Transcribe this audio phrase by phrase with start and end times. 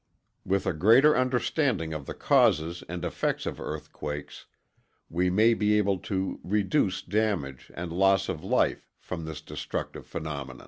[0.43, 4.47] With a greater understanding of the causes and effects of earthquakes,
[5.11, 10.59] we may be able to reduce damage and loss of life from this destructive phenomenon.